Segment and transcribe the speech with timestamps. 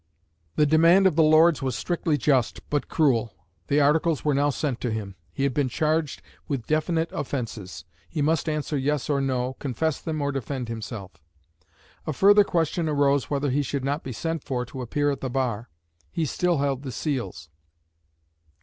[0.55, 3.35] The demand of the Lords was strictly just, but cruel;
[3.67, 8.19] the Articles were now sent to him; he had been charged with definite offences; he
[8.19, 11.17] must answer yes or no, confess them or defend himself.
[12.07, 15.29] A further question arose whether he should not be sent for to appear at the
[15.29, 15.69] bar.
[16.09, 17.49] He still held the seals.